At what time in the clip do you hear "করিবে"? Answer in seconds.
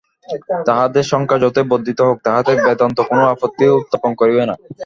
4.19-4.43